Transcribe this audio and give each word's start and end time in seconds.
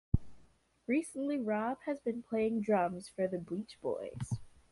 Recently 0.87 1.37
Rob 1.37 1.77
has 1.85 1.99
been 1.99 2.23
playing 2.23 2.61
drums 2.61 3.07
for 3.07 3.27
The 3.27 3.37
Bleach 3.37 3.77
Boys. 3.83 4.31